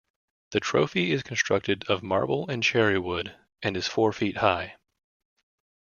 [0.49, 4.77] The trophy is constructed of marble and cherry wood, and is four feet high.